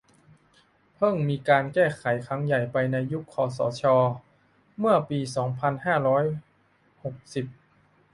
[0.95, 3.83] เพิ่งมีการแก้ไขครั้งใหญ่ไปในยุคคสช
[4.79, 6.23] เมื่อปี สองพันห้าร้อย
[7.03, 7.45] หกสิบ